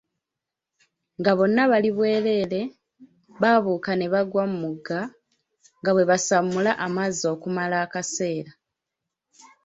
[1.19, 2.61] Nga bonna bali bwerere,
[3.41, 4.99] baabuuka ne bagwa mu mugga,
[5.79, 8.51] nga bwe basamula amazzi okumala akaseera.